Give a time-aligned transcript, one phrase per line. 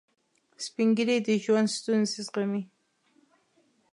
[0.65, 2.63] سپین ږیری د ژوند ستونزې زغمي